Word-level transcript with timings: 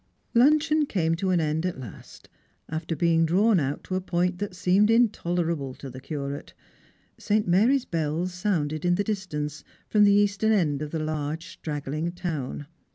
Luncheon 0.33 0.87
came 0.87 1.13
to 1.17 1.29
an 1.29 1.39
end 1.39 1.63
at 1.63 1.79
last, 1.79 2.27
after 2.67 2.95
being 2.95 3.23
drawn 3.23 3.59
out 3.59 3.83
to 3.83 3.93
a 3.93 4.01
point 4.01 4.39
that 4.39 4.55
seemed 4.55 4.89
intolerable 4.89 5.75
to 5.75 5.91
the 5.91 6.01
curate; 6.01 6.55
St. 7.19 7.47
Mary's 7.47 7.85
bells 7.85 8.41
Bounded 8.41 8.83
in 8.83 8.95
the 8.95 9.03
distance, 9.03 9.63
from 9.87 10.03
the 10.03 10.13
eastern 10.13 10.53
end 10.53 10.81
of 10.81 10.89
the 10.89 10.97
large 10.97 11.45
straggling 11.49 12.13
town. 12.13 12.65